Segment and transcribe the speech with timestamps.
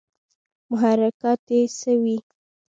[0.69, 2.17] محرکات ئې څۀ وي